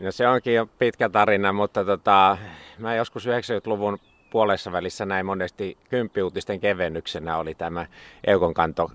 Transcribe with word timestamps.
No 0.00 0.12
se 0.12 0.28
onkin 0.28 0.54
jo 0.54 0.68
pitkä 0.78 1.08
tarina, 1.08 1.52
mutta 1.52 1.84
tota, 1.84 2.38
mä 2.78 2.94
joskus 2.94 3.26
90-luvun 3.26 3.98
puolessa 4.30 4.72
välissä 4.72 5.06
näin 5.06 5.26
monesti 5.26 5.78
kymppiuutisten 5.90 6.60
kevennyksenä 6.60 7.38
oli 7.38 7.54
tämä 7.54 7.86
Eukon 8.26 8.54
kanto 8.54 8.90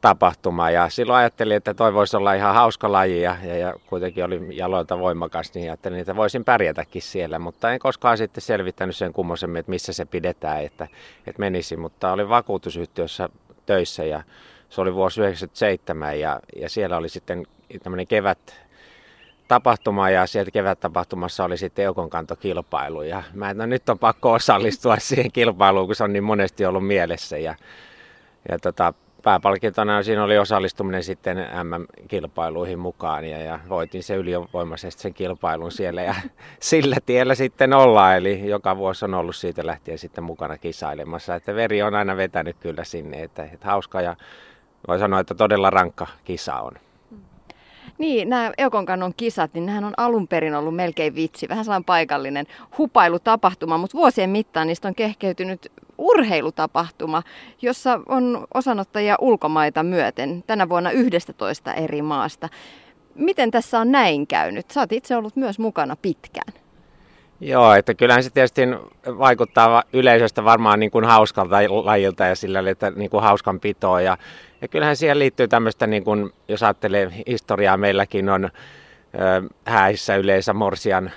tapahtuma. 0.00 0.70
Ja 0.70 0.88
silloin 0.88 1.18
ajattelin, 1.18 1.56
että 1.56 1.74
toi 1.74 1.94
voisi 1.94 2.16
olla 2.16 2.34
ihan 2.34 2.54
hauska 2.54 2.92
laji 2.92 3.22
ja, 3.22 3.36
ja, 3.42 3.56
ja 3.56 3.74
kuitenkin 3.86 4.24
oli 4.24 4.40
jaloilta 4.50 4.98
voimakas, 4.98 5.54
niin 5.54 5.70
ajattelin, 5.70 5.98
että 5.98 6.16
voisin 6.16 6.44
pärjätäkin 6.44 7.02
siellä. 7.02 7.38
Mutta 7.38 7.72
en 7.72 7.78
koskaan 7.78 8.18
sitten 8.18 8.42
selvittänyt 8.42 8.96
sen 8.96 9.12
kummoisemmin, 9.12 9.60
että 9.60 9.70
missä 9.70 9.92
se 9.92 10.04
pidetään, 10.04 10.62
että, 10.62 10.88
että 11.26 11.40
menisi. 11.40 11.76
Mutta 11.76 12.12
olin 12.12 12.28
vakuutusyhtiössä 12.28 13.28
töissä 13.66 14.04
ja 14.04 14.22
se 14.70 14.80
oli 14.80 14.94
vuosi 14.94 15.20
1997 15.20 16.20
ja, 16.20 16.40
ja 16.56 16.68
siellä 16.68 16.96
oli 16.96 17.08
sitten 17.08 17.46
tämmöinen 17.82 18.06
kevät 18.06 18.63
tapahtuma 19.48 20.10
ja 20.10 20.26
sieltä 20.26 20.50
kevät-tapahtumassa 20.50 21.44
oli 21.44 21.56
sitten 21.58 21.84
eukonkantokilpailu 21.84 23.02
ja 23.02 23.22
mä 23.34 23.54
no 23.54 23.66
nyt 23.66 23.88
on 23.88 23.98
pakko 23.98 24.32
osallistua 24.32 24.96
siihen 25.08 25.32
kilpailuun, 25.32 25.86
kun 25.86 25.94
se 25.94 26.04
on 26.04 26.12
niin 26.12 26.24
monesti 26.24 26.66
ollut 26.66 26.86
mielessä 26.86 27.38
ja, 27.38 27.54
ja 28.48 28.58
tota, 28.58 28.94
pääpalkintona 29.24 30.02
siinä 30.02 30.24
oli 30.24 30.38
osallistuminen 30.38 31.02
sitten 31.02 31.36
MM-kilpailuihin 31.38 32.78
mukaan 32.78 33.24
ja, 33.24 33.38
ja 33.38 33.58
voitin 33.68 34.02
se 34.02 34.16
ylivoimaisesti 34.16 35.02
sen 35.02 35.14
kilpailun 35.14 35.72
siellä 35.72 36.02
ja 36.02 36.14
sillä 36.60 36.96
tiellä 37.06 37.34
sitten 37.34 37.72
ollaan. 37.72 38.16
Eli 38.16 38.48
joka 38.48 38.76
vuosi 38.76 39.04
on 39.04 39.14
ollut 39.14 39.36
siitä 39.36 39.66
lähtien 39.66 39.98
sitten 39.98 40.24
mukana 40.24 40.58
kisailemassa. 40.58 41.34
Että 41.34 41.54
veri 41.54 41.82
on 41.82 41.94
aina 41.94 42.16
vetänyt 42.16 42.56
kyllä 42.60 42.84
sinne, 42.84 43.22
että, 43.22 43.44
että 43.52 43.66
hauska 43.66 44.00
ja 44.00 44.16
voi 44.88 44.98
sanoa, 44.98 45.20
että 45.20 45.34
todella 45.34 45.70
rankka 45.70 46.06
kisa 46.24 46.54
on. 46.54 46.72
Niin, 47.98 48.28
nämä 48.28 48.52
Eukonkannon 48.58 49.14
kisat, 49.16 49.54
niin 49.54 49.66
nehän 49.66 49.84
on 49.84 49.94
alun 49.96 50.28
perin 50.28 50.54
ollut 50.54 50.76
melkein 50.76 51.14
vitsi, 51.14 51.48
vähän 51.48 51.64
sellainen 51.64 51.84
paikallinen 51.84 52.46
hupailutapahtuma, 52.78 53.78
mutta 53.78 53.98
vuosien 53.98 54.30
mittaan 54.30 54.66
niistä 54.66 54.88
on 54.88 54.94
kehkeytynyt 54.94 55.72
urheilutapahtuma, 55.98 57.22
jossa 57.62 58.00
on 58.08 58.46
osanottajia 58.54 59.16
ulkomaita 59.20 59.82
myöten, 59.82 60.44
tänä 60.46 60.68
vuonna 60.68 60.90
11 60.90 61.74
eri 61.74 62.02
maasta. 62.02 62.48
Miten 63.14 63.50
tässä 63.50 63.80
on 63.80 63.92
näin 63.92 64.26
käynyt? 64.26 64.70
Sä 64.70 64.80
oot 64.80 64.92
itse 64.92 65.16
ollut 65.16 65.36
myös 65.36 65.58
mukana 65.58 65.96
pitkään. 66.02 66.63
Joo, 67.40 67.74
että 67.74 67.94
kyllähän 67.94 68.22
se 68.22 68.30
tietysti 68.30 68.62
vaikuttaa 69.06 69.82
yleisöstä 69.92 70.44
varmaan 70.44 70.80
niin 70.80 70.90
kuin 70.90 71.04
hauskalta 71.04 71.56
lajilta 71.84 72.24
ja 72.24 72.34
sillä 72.34 72.70
että 72.70 72.90
niin 72.90 73.10
kuin 73.10 73.22
hauskan 73.22 73.60
pitoa. 73.60 74.00
Ja, 74.00 74.18
ja 74.60 74.68
kyllähän 74.68 74.96
siihen 74.96 75.18
liittyy 75.18 75.48
tämmöistä, 75.48 75.86
niin 75.86 76.04
kuin, 76.04 76.32
jos 76.48 76.62
ajattelee 76.62 77.10
historiaa, 77.26 77.76
meilläkin 77.76 78.28
on 78.28 78.50
häissä 79.64 80.16
yleensä 80.16 80.52
morsian 80.52 81.10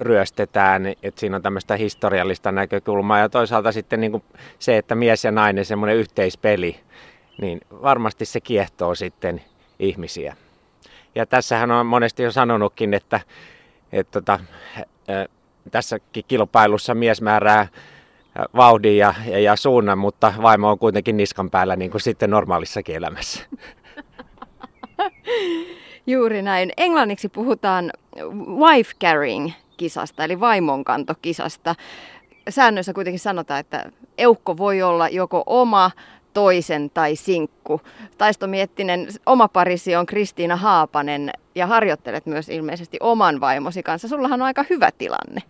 ryöstetään, 0.00 0.86
että 1.02 1.20
siinä 1.20 1.36
on 1.36 1.42
tämmöistä 1.42 1.76
historiallista 1.76 2.52
näkökulmaa 2.52 3.18
ja 3.18 3.28
toisaalta 3.28 3.72
sitten 3.72 4.00
niin 4.00 4.10
kuin 4.10 4.22
se, 4.58 4.76
että 4.76 4.94
mies 4.94 5.24
ja 5.24 5.30
nainen, 5.30 5.64
semmoinen 5.64 5.96
yhteispeli, 5.96 6.80
niin 7.40 7.60
varmasti 7.70 8.24
se 8.24 8.40
kiehtoo 8.40 8.94
sitten 8.94 9.42
ihmisiä. 9.78 10.36
Ja 11.14 11.26
tässähän 11.26 11.70
on 11.70 11.86
monesti 11.86 12.22
jo 12.22 12.32
sanonutkin, 12.32 12.94
että, 12.94 13.20
että 13.92 14.20
tota, 14.20 14.40
tässäkin 15.70 16.24
kilpailussa 16.28 16.94
mies 16.94 17.22
määrää 17.22 17.68
vauhdin 18.56 18.96
ja, 18.96 19.14
ja, 19.26 19.38
ja 19.38 19.56
suunnan, 19.56 19.98
mutta 19.98 20.34
vaimo 20.42 20.70
on 20.70 20.78
kuitenkin 20.78 21.16
niskan 21.16 21.50
päällä 21.50 21.76
niin 21.76 21.90
kuin 21.90 22.00
sitten 22.00 22.30
normaalissakin 22.30 22.96
elämässä. 22.96 23.44
Juuri 26.06 26.42
näin. 26.42 26.72
Englanniksi 26.76 27.28
puhutaan 27.28 27.92
wife 28.58 28.92
carrying 29.00 29.50
kisasta, 29.76 30.24
eli 30.24 30.40
vaimonkantokisasta. 30.40 31.74
Säännöissä 32.48 32.92
kuitenkin 32.92 33.20
sanotaan, 33.20 33.60
että 33.60 33.90
eukko 34.18 34.56
voi 34.56 34.82
olla 34.82 35.08
joko 35.08 35.42
oma, 35.46 35.90
toisen 36.38 36.90
tai 36.90 37.16
sinkku. 37.16 37.80
Taisto 38.18 38.46
Miettinen, 38.46 39.08
oma 39.26 39.48
parisi 39.48 39.96
on 39.96 40.06
Kristiina 40.06 40.56
Haapanen 40.56 41.30
ja 41.54 41.66
harjoittelet 41.66 42.26
myös 42.26 42.48
ilmeisesti 42.48 42.96
oman 43.00 43.40
vaimosi 43.40 43.82
kanssa. 43.82 44.08
Sullahan 44.08 44.42
on 44.42 44.46
aika 44.46 44.64
hyvä 44.70 44.90
tilanne. 44.98 45.42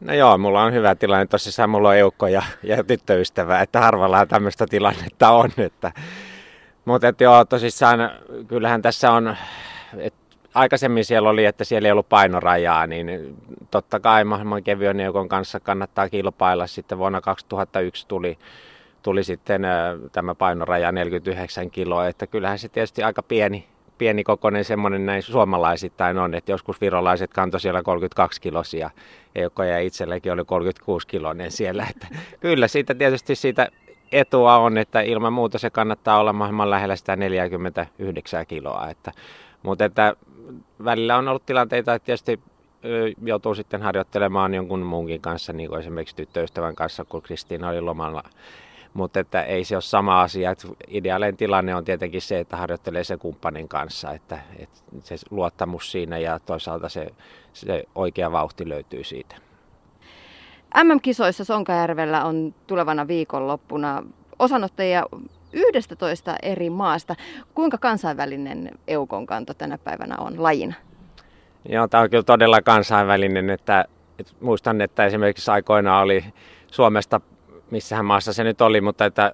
No 0.00 0.14
joo, 0.14 0.38
mulla 0.38 0.62
on 0.62 0.72
hyvä 0.72 0.94
tilanne. 0.94 1.26
Tosissaan 1.26 1.70
mulla 1.70 1.88
on 1.88 1.96
eukko 1.96 2.26
ja, 2.26 2.42
ja 2.62 2.84
tyttöystävä, 2.84 3.60
että 3.60 3.80
harvalla 3.80 4.26
tämmöistä 4.26 4.66
tilannetta 4.66 5.30
on. 5.30 5.50
Että, 5.58 5.92
mutta 6.84 7.08
että 7.08 7.24
joo, 7.24 7.44
tosissaan 7.44 7.98
kyllähän 8.48 8.82
tässä 8.82 9.12
on, 9.12 9.36
että 9.98 10.20
aikaisemmin 10.54 11.04
siellä 11.04 11.30
oli, 11.30 11.44
että 11.44 11.64
siellä 11.64 11.88
ei 11.88 11.92
ollut 11.92 12.08
painorajaa, 12.08 12.86
niin 12.86 13.36
totta 13.70 14.00
kai 14.00 14.24
maailman 14.24 14.62
kevyen 14.62 14.98
kanssa 15.28 15.60
kannattaa 15.60 16.08
kilpailla. 16.08 16.66
Sitten 16.66 16.98
vuonna 16.98 17.20
2001 17.20 18.06
tuli, 18.08 18.38
tuli 19.02 19.24
sitten 19.24 19.62
tämä 20.12 20.34
painoraja 20.34 20.92
49 20.92 21.70
kiloa, 21.70 22.06
että 22.06 22.26
kyllähän 22.26 22.58
se 22.58 22.68
tietysti 22.68 23.02
aika 23.02 23.22
pieni, 23.22 23.66
pieni 23.98 24.24
kokoinen 24.24 24.64
semmoinen 24.64 25.06
näin 25.06 25.22
suomalaisittain 25.22 26.18
on, 26.18 26.34
että 26.34 26.52
joskus 26.52 26.80
virolaiset 26.80 27.32
kantoi 27.32 27.60
siellä 27.60 27.82
32 27.82 28.40
kilosia, 28.40 28.90
ja 29.68 29.78
itselläkin 29.78 30.32
oli 30.32 30.44
36 30.44 31.06
kiloinen 31.06 31.50
siellä, 31.50 31.86
että 31.90 32.06
kyllä 32.40 32.68
siitä 32.68 32.94
tietysti 32.94 33.34
siitä 33.34 33.68
etua 34.12 34.56
on, 34.56 34.78
että 34.78 35.00
ilman 35.00 35.32
muuta 35.32 35.58
se 35.58 35.70
kannattaa 35.70 36.20
olla 36.20 36.32
mahdollisimman 36.32 36.70
lähellä 36.70 36.96
sitä 36.96 37.16
49 37.16 38.46
kiloa, 38.46 38.88
että, 38.88 39.12
mutta 39.62 39.84
että 39.84 40.16
välillä 40.84 41.16
on 41.16 41.28
ollut 41.28 41.46
tilanteita, 41.46 41.94
että 41.94 42.06
tietysti 42.06 42.40
joutuu 43.24 43.54
sitten 43.54 43.82
harjoittelemaan 43.82 44.54
jonkun 44.54 44.80
muunkin 44.80 45.20
kanssa, 45.20 45.52
niin 45.52 45.68
kuin 45.68 45.80
esimerkiksi 45.80 46.16
tyttöystävän 46.16 46.74
kanssa, 46.74 47.04
kun 47.04 47.22
Kristiina 47.22 47.68
oli 47.68 47.80
lomalla 47.80 48.22
mutta 48.94 49.20
että 49.20 49.42
ei 49.42 49.64
se 49.64 49.76
ole 49.76 49.82
sama 49.82 50.22
asia. 50.22 50.50
Että 50.50 50.68
ideaalinen 50.88 51.36
tilanne 51.36 51.74
on 51.74 51.84
tietenkin 51.84 52.22
se, 52.22 52.40
että 52.40 52.56
harjoittelee 52.56 53.04
se 53.04 53.16
kumppanin 53.16 53.68
kanssa, 53.68 54.12
että, 54.12 54.38
että 54.58 54.78
se 55.02 55.16
luottamus 55.30 55.92
siinä 55.92 56.18
ja 56.18 56.38
toisaalta 56.38 56.88
se, 56.88 57.06
se 57.52 57.84
oikea 57.94 58.32
vauhti 58.32 58.68
löytyy 58.68 59.04
siitä. 59.04 59.36
MM-kisoissa 60.84 61.44
Sonkajärvellä 61.44 62.24
on 62.24 62.54
tulevana 62.66 63.08
viikonloppuna 63.08 64.02
osanottajia 64.38 65.06
11 65.52 66.36
eri 66.42 66.70
maasta. 66.70 67.16
Kuinka 67.54 67.78
kansainvälinen 67.78 68.70
eukon 68.88 69.26
kanto 69.26 69.54
tänä 69.54 69.78
päivänä 69.78 70.16
on 70.18 70.42
lajina? 70.42 70.74
Joo, 71.68 71.88
tämä 71.88 72.02
on 72.02 72.10
kyllä 72.10 72.22
todella 72.22 72.62
kansainvälinen. 72.62 73.50
Että, 73.50 73.84
että 74.18 74.32
muistan, 74.40 74.80
että 74.80 75.06
esimerkiksi 75.06 75.50
aikoina 75.50 76.00
oli 76.00 76.24
Suomesta 76.70 77.20
missähän 77.70 78.04
maassa 78.04 78.32
se 78.32 78.44
nyt 78.44 78.60
oli, 78.60 78.80
mutta 78.80 79.04
että 79.04 79.32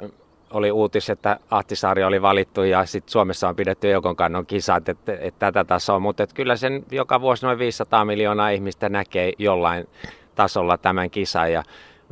oli 0.51 0.71
uutis, 0.71 1.11
että 1.11 1.39
Ahtisaari 1.51 2.05
oli 2.05 2.23
valittu 2.23 2.63
ja 2.63 2.87
sitten 2.87 3.13
Suomessa 3.13 3.49
on 3.49 3.57
pidetty 3.57 3.89
kannon 4.17 4.47
kisat, 4.47 4.89
että, 4.89 5.13
että 5.13 5.39
tätä 5.39 5.65
tasoa, 5.65 5.99
mutta 5.99 6.23
että 6.23 6.35
kyllä 6.35 6.57
sen 6.57 6.85
joka 6.91 7.21
vuosi 7.21 7.47
noin 7.47 7.59
500 7.59 8.05
miljoonaa 8.05 8.49
ihmistä 8.49 8.89
näkee 8.89 9.33
jollain 9.39 9.89
tasolla 10.35 10.79
tämän 10.79 11.11
kisan 11.11 11.53
ja 11.53 11.63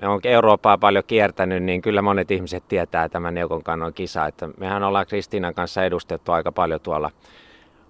me 0.02 0.08
on 0.08 0.20
Eurooppaa 0.24 0.78
paljon 0.78 1.04
kiertänyt, 1.06 1.62
niin 1.62 1.82
kyllä 1.82 2.02
monet 2.02 2.30
ihmiset 2.30 2.68
tietää 2.68 3.08
tämän 3.08 3.34
kannon 3.62 3.94
kisa, 3.94 4.26
että 4.26 4.48
mehän 4.58 4.82
ollaan 4.82 5.06
Kristiinan 5.06 5.54
kanssa 5.54 5.84
edustettu 5.84 6.32
aika 6.32 6.52
paljon 6.52 6.80
tuolla 6.80 7.10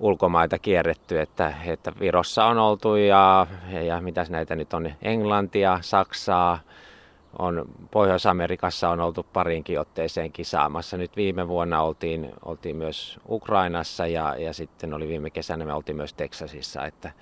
ulkomaita 0.00 0.58
kierretty, 0.58 1.20
että, 1.20 1.54
että 1.66 1.92
Virossa 2.00 2.44
on 2.44 2.58
oltu 2.58 2.96
ja, 2.96 3.46
ja 3.86 4.00
mitäs 4.00 4.30
näitä 4.30 4.56
nyt 4.56 4.74
on, 4.74 4.92
Englantia, 5.02 5.78
Saksaa, 5.82 6.58
on 7.38 7.64
Pohjois-Amerikassa 7.90 8.88
on 8.88 9.00
oltu 9.00 9.26
parinkin 9.32 9.80
otteeseen 9.80 10.32
kisaamassa. 10.32 10.96
Nyt 10.96 11.16
viime 11.16 11.48
vuonna 11.48 11.82
oltiin, 11.82 12.32
oltiin 12.44 12.76
myös 12.76 13.20
Ukrainassa 13.28 14.06
ja, 14.06 14.36
ja 14.36 14.52
sitten 14.52 14.94
oli 14.94 15.08
viime 15.08 15.30
kesänä 15.30 15.64
me 15.64 15.72
oltiin 15.72 15.96
myös 15.96 16.14
Teksasissa. 16.14 16.86
Että, 16.86 17.12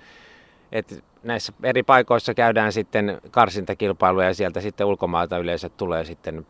että 0.71 0.95
näissä 1.23 1.53
eri 1.63 1.83
paikoissa 1.83 2.33
käydään 2.33 2.73
sitten 2.73 3.21
karsintakilpailuja 3.31 4.27
ja 4.27 4.33
sieltä 4.33 4.61
sitten 4.61 4.87
ulkomailta 4.87 5.37
yleensä 5.37 5.69
tulee 5.69 6.05
sitten 6.05 6.45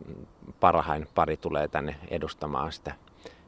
parhain 0.59 1.07
pari 1.16 1.38
tulee 1.38 1.68
tänne 1.68 1.95
edustamaan 2.07 2.71
sitä, 2.71 2.94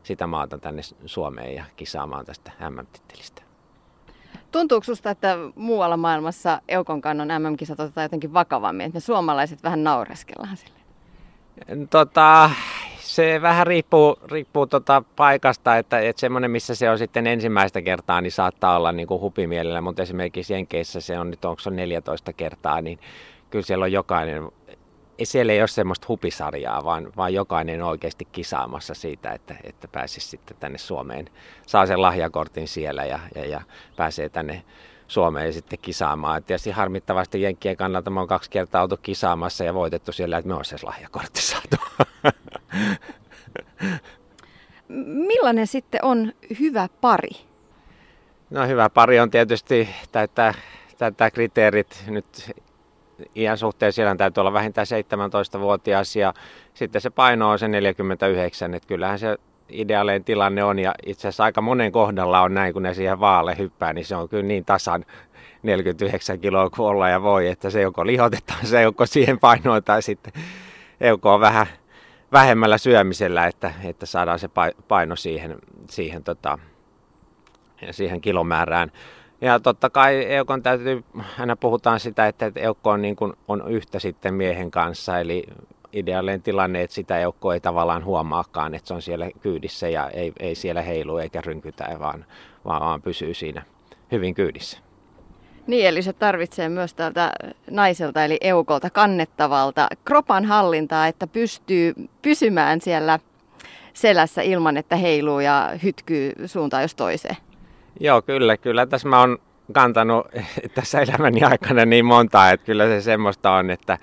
sitä 0.03 0.27
maata 0.27 0.57
tänne 0.57 0.81
Suomeen 1.05 1.55
ja 1.55 1.65
kisaamaan 1.75 2.25
tästä 2.25 2.51
MM-tittelistä. 2.69 3.54
Tuntuuko 4.55 4.83
sinusta, 4.83 5.09
että 5.09 5.37
muualla 5.55 5.97
maailmassa 5.97 6.61
Eukon 6.67 7.01
kannon 7.01 7.27
MM-kisat 7.27 7.79
otetaan 7.79 8.05
jotenkin 8.05 8.33
vakavammin, 8.33 8.85
että 8.85 8.95
me 8.95 8.99
suomalaiset 8.99 9.63
vähän 9.63 9.83
naureskellaan 9.83 10.57
sille? 10.57 10.79
Tota, 11.89 12.49
se 12.99 13.41
vähän 13.41 13.67
riippuu, 13.67 14.19
riippuu 14.31 14.67
tota 14.67 15.03
paikasta, 15.15 15.77
että, 15.77 15.99
että 15.99 16.19
semmoinen, 16.19 16.51
missä 16.51 16.75
se 16.75 16.89
on 16.89 16.97
sitten 16.97 17.27
ensimmäistä 17.27 17.81
kertaa, 17.81 18.21
niin 18.21 18.31
saattaa 18.31 18.77
olla 18.77 18.91
niin 18.91 19.07
kuin 19.07 19.21
hupimielellä, 19.21 19.81
mutta 19.81 20.01
esimerkiksi 20.01 20.53
Jenkeissä 20.53 21.01
se 21.01 21.19
on 21.19 21.29
nyt, 21.29 21.45
onko 21.45 21.59
se 21.59 21.69
14 21.69 22.33
kertaa, 22.33 22.81
niin 22.81 22.99
kyllä 23.49 23.65
siellä 23.65 23.83
on 23.83 23.91
jokainen 23.91 24.43
siellä 25.23 25.53
ei 25.53 25.61
ole 25.61 25.67
semmoista 25.67 26.05
hupisarjaa, 26.09 26.83
vaan, 26.83 27.11
vaan 27.17 27.33
jokainen 27.33 27.83
on 27.83 27.89
oikeasti 27.89 28.25
kisaamassa 28.25 28.93
siitä, 28.93 29.31
että, 29.31 29.55
että 29.63 29.87
pääsisi 29.87 30.27
sitten 30.27 30.57
tänne 30.59 30.77
Suomeen. 30.77 31.29
Saa 31.65 31.85
sen 31.85 32.01
lahjakortin 32.01 32.67
siellä 32.67 33.05
ja, 33.05 33.19
ja, 33.35 33.45
ja 33.45 33.61
pääsee 33.95 34.29
tänne 34.29 34.63
Suomeen 35.07 35.53
sitten 35.53 35.79
kisaamaan. 35.79 36.37
Et 36.37 36.45
tietysti 36.45 36.71
harmittavasti 36.71 37.41
Jenkkien 37.41 37.77
kannalta 37.77 38.09
mä 38.09 38.19
oon 38.19 38.27
kaksi 38.27 38.49
kertaa 38.49 38.81
oltu 38.81 38.97
kisaamassa 38.97 39.63
ja 39.63 39.73
voitettu 39.73 40.11
siellä, 40.11 40.37
että 40.37 40.47
me 40.47 40.55
olisi 40.55 40.75
lahjakortti 40.83 41.41
saatu. 41.41 41.75
Millainen 45.27 45.67
sitten 45.67 46.05
on 46.05 46.33
hyvä 46.59 46.89
pari? 47.01 47.29
No 48.49 48.67
hyvä 48.67 48.89
pari 48.89 49.19
on 49.19 49.31
tietysti 49.31 49.89
täyttää, 50.11 50.53
täyttää 50.97 51.31
kriteerit. 51.31 52.03
Nyt 52.07 52.51
iän 53.35 53.57
suhteen 53.57 53.93
siellä 53.93 54.15
täytyy 54.15 54.41
olla 54.41 54.53
vähintään 54.53 54.87
17-vuotias 55.55 56.15
ja 56.15 56.33
sitten 56.73 57.01
se 57.01 57.09
paino 57.09 57.49
on 57.49 57.59
se 57.59 57.67
49, 57.67 58.73
että 58.73 58.87
kyllähän 58.87 59.19
se 59.19 59.37
ideaalinen 59.69 60.23
tilanne 60.23 60.63
on 60.63 60.79
ja 60.79 60.93
itse 61.05 61.27
asiassa 61.27 61.43
aika 61.43 61.61
monen 61.61 61.91
kohdalla 61.91 62.41
on 62.41 62.53
näin, 62.53 62.73
kun 62.73 62.83
ne 62.83 62.93
siihen 62.93 63.19
vaalle 63.19 63.57
hyppää, 63.57 63.93
niin 63.93 64.05
se 64.05 64.15
on 64.15 64.29
kyllä 64.29 64.43
niin 64.43 64.65
tasan 64.65 65.05
49 65.63 66.39
kiloa 66.39 66.69
kuin 66.69 66.87
olla 66.87 67.09
ja 67.09 67.21
voi, 67.21 67.47
että 67.47 67.69
se 67.69 67.81
joko 67.81 68.05
lihotetaan 68.05 68.65
se 68.65 68.81
joko 68.81 69.05
siihen 69.05 69.39
painoon 69.39 69.83
tai 69.83 70.01
sitten 70.01 70.33
on 71.23 71.39
vähän 71.39 71.67
vähemmällä 72.31 72.77
syömisellä, 72.77 73.47
että, 73.47 73.73
että 73.83 74.05
saadaan 74.05 74.39
se 74.39 74.49
paino 74.87 75.15
siihen, 75.15 75.55
siihen, 75.89 76.23
tota, 76.23 76.59
siihen 77.91 78.21
kilomäärään. 78.21 78.91
Ja 79.41 79.59
totta 79.59 79.89
kai 79.89 80.25
Eukon 80.25 80.63
täytyy, 80.63 81.03
aina 81.39 81.55
puhutaan 81.55 81.99
sitä, 81.99 82.27
että 82.27 82.51
Eukko 82.55 82.89
on, 82.89 83.01
niin 83.01 83.15
kuin, 83.15 83.33
on 83.47 83.71
yhtä 83.71 83.99
sitten 83.99 84.33
miehen 84.33 84.71
kanssa, 84.71 85.19
eli 85.19 85.43
ideaalinen 85.93 86.41
tilanne, 86.41 86.81
että 86.81 86.93
sitä 86.93 87.19
Eukko 87.19 87.53
ei 87.53 87.59
tavallaan 87.59 88.05
huomaakaan, 88.05 88.75
että 88.75 88.87
se 88.87 88.93
on 88.93 89.01
siellä 89.01 89.29
kyydissä 89.41 89.89
ja 89.89 90.09
ei, 90.09 90.33
ei 90.39 90.55
siellä 90.55 90.81
heilu 90.81 91.17
eikä 91.17 91.41
rynkytä, 91.41 91.95
vaan, 91.99 92.25
vaan, 92.65 92.81
vaan 92.81 93.01
pysyy 93.01 93.33
siinä 93.33 93.61
hyvin 94.11 94.35
kyydissä. 94.35 94.79
Niin, 95.67 95.87
eli 95.87 96.01
se 96.01 96.13
tarvitsee 96.13 96.69
myös 96.69 96.93
tältä 96.93 97.31
naiselta 97.71 98.25
eli 98.25 98.37
eukolta 98.41 98.89
kannettavalta 98.89 99.87
kropan 100.05 100.45
hallintaa, 100.45 101.07
että 101.07 101.27
pystyy 101.27 101.93
pysymään 102.21 102.81
siellä 102.81 103.19
selässä 103.93 104.41
ilman, 104.41 104.77
että 104.77 104.95
heiluu 104.95 105.39
ja 105.39 105.71
hytkyy 105.83 106.33
suuntaan 106.45 106.83
jos 106.83 106.95
toiseen. 106.95 107.37
Joo, 107.99 108.21
kyllä. 108.21 108.57
Kyllä 108.57 108.85
tässä 108.85 109.07
mä 109.07 109.19
oon 109.19 109.37
kantanut 109.73 110.27
tässä 110.75 111.01
elämäni 111.01 111.43
aikana 111.43 111.85
niin 111.85 112.05
monta, 112.05 112.49
että 112.49 112.65
kyllä 112.65 112.85
se 112.85 113.01
semmoista 113.01 113.51
on, 113.51 113.69
että, 113.69 113.97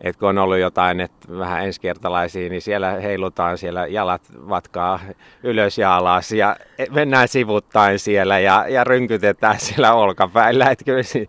että 0.00 0.20
kun 0.20 0.28
on 0.28 0.38
ollut 0.38 0.58
jotain 0.58 1.00
että 1.00 1.38
vähän 1.38 1.64
ensikertalaisia, 1.64 2.48
niin 2.48 2.62
siellä 2.62 2.90
heilutaan 2.90 3.58
siellä 3.58 3.86
jalat 3.86 4.22
vatkaa 4.48 5.00
ylös 5.42 5.78
ja 5.78 5.96
alas 5.96 6.32
ja 6.32 6.56
mennään 6.90 7.28
sivuttain 7.28 7.98
siellä 7.98 8.38
ja, 8.38 8.64
ja 8.68 8.84
rynkytetään 8.84 9.60
siellä 9.66 9.92
olkapäillä. 9.94 10.70
Että 10.70 10.84
kyllä 10.84 11.02
se, 11.02 11.26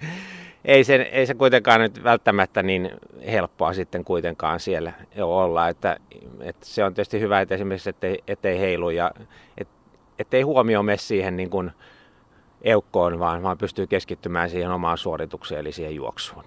ei, 0.66 0.84
se, 0.84 0.96
ei 0.96 1.26
se 1.26 1.34
kuitenkaan 1.34 1.82
nyt 1.82 2.04
välttämättä 2.04 2.64
niin 2.64 2.90
helppoa 3.32 3.74
sitten 3.74 4.04
kuitenkaan 4.04 4.60
siellä 4.60 4.94
olla. 5.22 5.70
Että, 5.70 5.98
että 6.40 6.66
se 6.66 6.84
on 6.84 6.94
tietysti 6.94 7.20
hyvä, 7.20 7.42
että 7.42 7.56
esimerkiksi 7.56 7.90
ettei, 7.90 8.24
ettei 8.28 8.60
heilu 8.60 8.90
ja 8.90 9.12
et, 9.58 9.68
ettei 10.20 10.42
huomio 10.42 10.84
mene 10.84 10.98
siihen 10.98 11.38
niin 11.38 11.50
kuin 11.50 11.72
eukkoon, 12.62 13.20
vaan, 13.20 13.44
vaan 13.44 13.58
pystyy 13.58 13.88
keskittymään 13.88 14.50
siihen 14.50 14.72
omaan 14.72 14.98
suoritukseen 14.98 15.62
eli 15.62 15.72
siihen 15.72 15.96
juoksuun. 15.96 16.44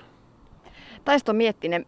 Taisto 1.04 1.32
Miettinen, 1.32 1.86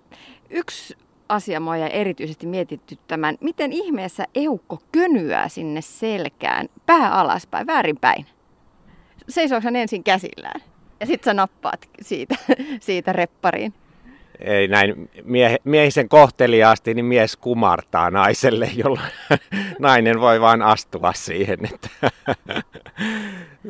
yksi 0.50 0.96
asia 1.28 1.60
mua 1.60 1.76
jäi 1.76 1.90
erityisesti 1.92 2.46
mietityttämään. 2.46 3.36
Miten 3.40 3.72
ihmeessä 3.72 4.24
eukko 4.34 4.78
könyää 4.92 5.48
sinne 5.48 5.80
selkään, 5.80 6.68
pää 6.86 7.12
alaspäin, 7.12 7.66
väärinpäin? 7.66 8.26
Seisooko 9.28 9.68
ensin 9.74 10.04
käsillään 10.04 10.60
ja 11.00 11.06
sitten 11.06 11.30
sä 11.30 11.34
nappaat 11.34 11.88
siitä, 12.02 12.34
siitä 12.80 13.12
reppariin? 13.12 13.74
Ei 14.40 14.68
näin 14.68 15.10
mie- 15.24 15.58
miehisen 15.64 16.08
kohteliaasti, 16.08 16.94
niin 16.94 17.04
mies 17.04 17.36
kumartaa 17.36 18.10
naiselle, 18.10 18.70
jolloin 18.74 19.10
nainen 19.78 20.20
voi 20.20 20.40
vain 20.40 20.62
astua 20.62 21.12
siihen, 21.12 21.58
että 21.64 21.88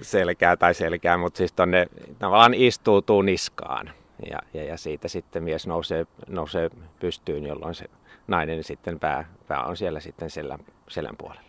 selkää 0.03 0.57
tai 0.57 0.75
selkää, 0.75 1.19
mutta 1.19 1.39
siis 1.39 1.53
tonne 1.53 1.87
tavallaan 2.19 2.55
istuu 2.55 3.23
niskaan 3.23 3.91
ja, 4.31 4.39
ja, 4.55 4.65
ja, 4.65 4.77
siitä 4.77 5.09
sitten 5.09 5.43
mies 5.43 5.67
nousee, 5.67 6.07
nousee 6.29 6.71
pystyyn, 7.01 7.47
jolloin 7.47 7.75
se 7.75 7.85
nainen 8.27 8.65
sitten 8.65 9.01
pää, 9.01 9.25
pää 9.49 9.65
on 9.65 9.77
siellä 9.77 10.01
sitten 10.01 10.31
selän, 10.31 10.59
selän 10.89 11.17
puolella. 11.19 11.47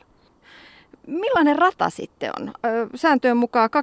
Millainen 1.08 1.60
rata 1.60 1.90
sitten 1.90 2.32
on? 2.40 2.54
Sääntöjen 2.96 3.38
mukaan 3.38 3.70
253,5 3.70 3.80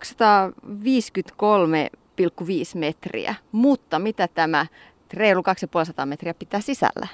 metriä, 2.74 3.34
mutta 3.52 3.98
mitä 3.98 4.28
tämä 4.28 4.66
reilu 5.14 5.42
250 5.42 6.06
metriä 6.06 6.34
pitää 6.34 6.60
sisällä. 6.60 7.08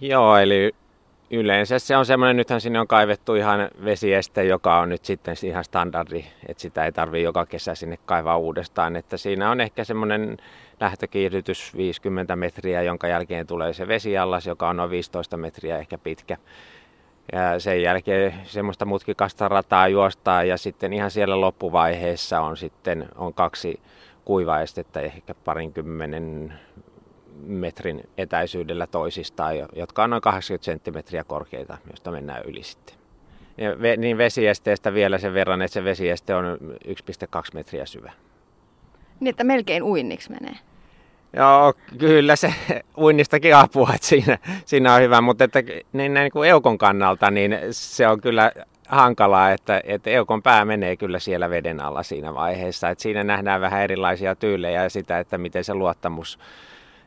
Joo, 0.00 0.36
eli 0.36 0.74
yleensä 1.30 1.78
se 1.78 1.96
on 1.96 2.06
semmoinen, 2.06 2.36
nythän 2.36 2.60
sinne 2.60 2.80
on 2.80 2.86
kaivettu 2.86 3.34
ihan 3.34 3.68
vesieste, 3.84 4.44
joka 4.44 4.78
on 4.78 4.88
nyt 4.88 5.04
sitten 5.04 5.36
ihan 5.42 5.64
standardi, 5.64 6.24
että 6.48 6.60
sitä 6.60 6.84
ei 6.84 6.92
tarvitse 6.92 7.22
joka 7.22 7.46
kesä 7.46 7.74
sinne 7.74 7.98
kaivaa 8.06 8.38
uudestaan, 8.38 8.96
että 8.96 9.16
siinä 9.16 9.50
on 9.50 9.60
ehkä 9.60 9.84
semmoinen 9.84 10.36
lähtökiihdytys 10.80 11.76
50 11.76 12.36
metriä, 12.36 12.82
jonka 12.82 13.08
jälkeen 13.08 13.46
tulee 13.46 13.72
se 13.72 13.88
vesiallas, 13.88 14.46
joka 14.46 14.68
on 14.68 14.76
noin 14.76 14.90
15 14.90 15.36
metriä 15.36 15.78
ehkä 15.78 15.98
pitkä. 15.98 16.36
Ja 17.32 17.60
sen 17.60 17.82
jälkeen 17.82 18.34
semmoista 18.44 18.84
mutkikasta 18.84 19.48
rataa 19.48 19.88
juostaa 19.88 20.44
ja 20.44 20.56
sitten 20.56 20.92
ihan 20.92 21.10
siellä 21.10 21.40
loppuvaiheessa 21.40 22.40
on 22.40 22.56
sitten 22.56 23.08
on 23.14 23.34
kaksi 23.34 23.80
kuivaestettä 24.24 25.00
ehkä 25.00 25.34
parinkymmenen 25.34 26.54
metrin 27.46 28.08
etäisyydellä 28.18 28.86
toisistaan, 28.86 29.54
jotka 29.72 30.04
on 30.04 30.10
noin 30.10 30.22
80 30.22 30.64
senttimetriä 30.64 31.24
korkeita, 31.24 31.78
josta 31.90 32.10
mennään 32.10 32.42
yli 32.44 32.62
sitten. 32.62 32.96
Ja 33.58 33.82
ve, 33.82 33.96
niin 33.96 34.18
vesiesteestä 34.18 34.94
vielä 34.94 35.18
sen 35.18 35.34
verran, 35.34 35.62
että 35.62 35.72
se 35.72 35.84
vesieste 35.84 36.34
on 36.34 36.58
1,2 36.88 36.92
metriä 37.54 37.86
syvä. 37.86 38.12
Niin, 39.20 39.30
että 39.30 39.44
melkein 39.44 39.82
uinniksi 39.82 40.30
menee. 40.30 40.56
Joo, 41.36 41.74
kyllä 41.98 42.36
se 42.36 42.54
uinnistakin 42.98 43.56
apua, 43.56 43.90
että 43.94 44.06
siinä, 44.06 44.38
siinä 44.64 44.94
on 44.94 45.02
hyvä, 45.02 45.20
mutta 45.20 45.44
että, 45.44 45.62
niin, 45.92 46.14
niin 46.14 46.32
kuin 46.32 46.50
eukon 46.50 46.78
kannalta 46.78 47.30
niin 47.30 47.58
se 47.70 48.08
on 48.08 48.20
kyllä 48.20 48.52
hankalaa, 48.88 49.50
että, 49.50 49.80
että 49.84 50.10
eukon 50.10 50.42
pää 50.42 50.64
menee 50.64 50.96
kyllä 50.96 51.18
siellä 51.18 51.50
veden 51.50 51.80
alla 51.80 52.02
siinä 52.02 52.34
vaiheessa. 52.34 52.88
Että 52.88 53.02
siinä 53.02 53.24
nähdään 53.24 53.60
vähän 53.60 53.82
erilaisia 53.82 54.34
tyylejä 54.34 54.82
ja 54.82 54.90
sitä, 54.90 55.18
että 55.18 55.38
miten 55.38 55.64
se 55.64 55.74
luottamus 55.74 56.38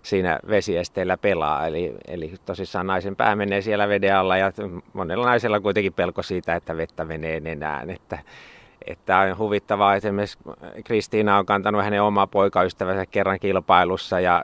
siinä 0.04 0.40
vesiesteellä 0.50 1.18
pelaa. 1.18 1.68
Eli, 1.68 1.96
eli 2.08 2.34
tosissaan 2.46 2.88
naisen 2.88 3.16
pää 3.16 3.36
menee 3.36 3.62
siellä 3.62 3.90
veden 3.90 4.16
alla 4.16 4.38
ja 4.38 4.52
monella 4.94 5.26
naisella 5.26 5.56
on 5.56 5.64
kuitenkin 5.64 5.94
pelko 5.94 6.24
siitä, 6.24 6.56
että 6.56 6.78
vettä 6.78 7.06
menee 7.06 7.40
nenään. 7.40 7.90
Että, 7.90 8.20
että 8.88 9.18
on 9.20 9.38
huvittavaa, 9.38 9.96
että 9.96 10.08
esimerkiksi 10.08 10.40
Kristiina 10.84 11.38
on 11.38 11.46
kantanut 11.46 11.84
hänen 11.84 12.04
oma 12.04 12.28
poikaystävänsä 12.28 13.06
kerran 13.06 13.40
kilpailussa 13.40 14.20
ja 14.20 14.44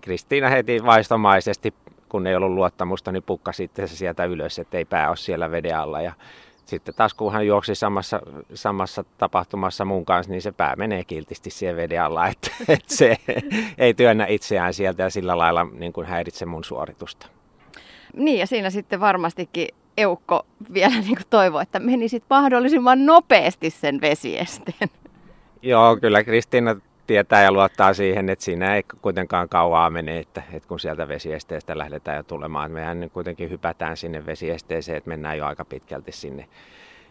Kristiina 0.00 0.48
heti 0.48 0.84
vaistomaisesti, 0.84 1.74
kun 2.08 2.26
ei 2.26 2.36
ollut 2.36 2.50
luottamusta, 2.50 3.12
niin 3.12 3.22
pukka 3.22 3.52
sitten 3.52 3.88
se 3.88 3.96
sieltä 3.96 4.24
ylös, 4.24 4.58
että 4.58 4.78
ei 4.78 4.84
pää 4.84 5.08
ole 5.08 5.16
siellä 5.16 5.50
veden 5.50 5.76
alla. 5.76 6.00
Ja 6.00 6.12
sitten 6.72 6.94
taas 6.94 7.14
kun 7.14 7.32
hän 7.32 7.46
juoksi 7.46 7.74
samassa, 7.74 8.20
samassa 8.54 9.04
tapahtumassa 9.18 9.84
mun 9.84 10.04
kanssa, 10.04 10.32
niin 10.32 10.42
se 10.42 10.52
pää 10.52 10.76
menee 10.76 11.04
kiltisti 11.04 11.50
siihen 11.50 11.76
veden 11.76 12.02
alla, 12.02 12.28
että, 12.28 12.50
että 12.68 12.96
se 12.96 13.16
ei 13.78 13.94
työnnä 13.94 14.26
itseään 14.26 14.74
sieltä 14.74 15.02
ja 15.02 15.10
sillä 15.10 15.38
lailla 15.38 15.66
niin 15.72 15.92
kuin 15.92 16.06
häiritse 16.06 16.46
mun 16.46 16.64
suoritusta. 16.64 17.26
Niin 18.16 18.38
ja 18.38 18.46
siinä 18.46 18.70
sitten 18.70 19.00
varmastikin 19.00 19.68
Eukko 19.96 20.46
vielä 20.72 20.94
niin 20.94 21.16
kuin 21.16 21.26
toivoo, 21.30 21.60
että 21.60 21.78
menisit 21.78 22.24
mahdollisimman 22.30 23.06
nopeasti 23.06 23.70
sen 23.70 24.00
vesiesteen. 24.00 24.88
Joo, 25.62 25.96
kyllä 25.96 26.24
Kristiina 26.24 26.76
tietää 27.06 27.42
ja 27.42 27.52
luottaa 27.52 27.94
siihen, 27.94 28.28
että 28.28 28.44
siinä 28.44 28.74
ei 28.74 28.82
kuitenkaan 29.02 29.48
kauaa 29.48 29.90
mene, 29.90 30.18
että, 30.18 30.42
että 30.52 30.68
kun 30.68 30.80
sieltä 30.80 31.08
vesiesteestä 31.08 31.78
lähdetään 31.78 32.16
jo 32.16 32.22
tulemaan. 32.22 32.70
Mehän 32.70 33.10
kuitenkin 33.12 33.50
hypätään 33.50 33.96
sinne 33.96 34.26
vesiesteeseen, 34.26 34.98
että 34.98 35.10
mennään 35.10 35.38
jo 35.38 35.46
aika 35.46 35.64
pitkälti 35.64 36.12
sinne, 36.12 36.48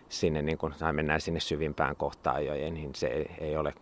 sinne 0.10 0.42
niin 0.42 0.58
kun, 0.58 0.74
tai 0.80 0.94
mennään 0.94 1.22
sinne 1.22 1.40
syvimpään 1.40 1.96
kohtaan 1.96 2.46
jo, 2.46 2.54
niin 2.54 2.96
se 2.96 3.08
ei, 3.08 3.26
ei 3.40 3.58
ole 3.58 3.74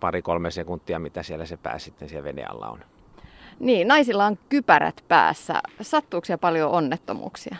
pari-kolme 0.00 0.50
sekuntia, 0.50 0.98
mitä 0.98 1.22
siellä 1.22 1.46
se 1.46 1.56
pää 1.56 1.78
sitten 1.78 2.08
siellä 2.08 2.24
veden 2.24 2.50
alla 2.50 2.68
on. 2.68 2.80
Niin, 3.60 3.88
naisilla 3.88 4.26
on 4.26 4.38
kypärät 4.48 5.04
päässä. 5.08 5.54
Sattuuko 5.80 6.26
paljon 6.40 6.70
onnettomuuksia? 6.70 7.56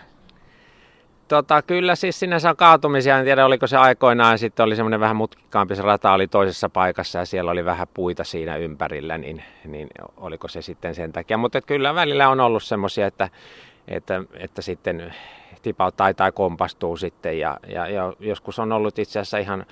Tota, 1.29 1.63
kyllä 1.63 1.95
siis 1.95 2.21
sinne 2.21 2.39
saa 2.39 2.55
kaatumisia, 2.55 3.19
en 3.19 3.25
tiedä 3.25 3.47
oliko 3.47 3.67
se 3.67 3.77
aikoinaan, 3.77 4.39
sitten 4.39 4.65
oli 4.65 4.77
semmoinen 4.77 5.01
vähän 5.01 5.17
mutkikkaampi, 5.17 5.77
se 5.77 5.83
rata 5.83 6.13
oli 6.13 6.27
toisessa 6.27 6.69
paikassa 6.69 7.19
ja 7.19 7.25
siellä 7.25 7.51
oli 7.51 7.65
vähän 7.65 7.87
puita 7.95 8.25
siinä 8.25 8.57
ympärillä, 8.57 9.19
niin, 9.19 9.43
niin 9.65 9.89
oliko 10.17 10.49
se 10.49 10.63
sitten 10.63 10.95
sen 10.95 11.13
takia. 11.13 11.39
Mutta 11.39 11.61
kyllä 11.61 11.95
välillä 11.95 12.29
on 12.29 12.41
ollut 12.41 12.63
semmoisia, 12.63 13.07
että, 13.07 13.29
että, 13.89 14.23
että 14.35 14.63
sitten 14.63 15.15
tipauttaa 15.63 16.15
tai 16.15 16.33
kompastuu 16.33 16.97
sitten 16.97 17.39
ja, 17.39 17.61
ja, 17.69 17.89
ja 17.89 18.13
joskus 18.21 18.59
on 18.59 18.73
ollut 18.73 18.99
itse 18.99 19.21
asiassa 19.21 19.39
ihan 19.39 19.67